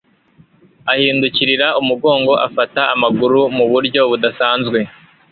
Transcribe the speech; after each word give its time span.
ahindukirira 0.91 1.67
umugongo, 1.81 2.33
afata 2.47 2.81
amaguru 2.95 3.39
mu 3.57 3.65
buryo 3.71 4.01
budasanzwe 4.11 4.79